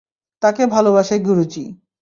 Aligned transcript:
তাকে 0.41 0.63
ভালোবাসে, 0.67 1.15
গুরুজি। 1.19 1.63